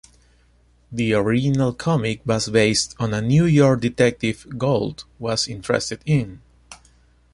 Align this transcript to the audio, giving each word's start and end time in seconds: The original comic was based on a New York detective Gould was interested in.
The 0.91 1.13
original 1.13 1.75
comic 1.75 2.25
was 2.25 2.49
based 2.49 2.95
on 2.97 3.13
a 3.13 3.21
New 3.21 3.45
York 3.45 3.81
detective 3.81 4.47
Gould 4.57 5.03
was 5.19 5.47
interested 5.47 6.01
in. 6.07 6.41